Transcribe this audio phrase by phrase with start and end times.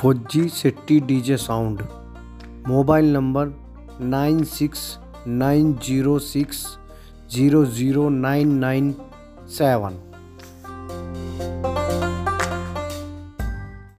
[0.00, 1.80] Fauji city DJ sound.
[2.68, 3.48] Mobile number
[4.00, 4.84] nine six
[5.26, 6.62] nine zero six
[7.32, 8.94] zero zero nine nine
[9.56, 9.98] seven.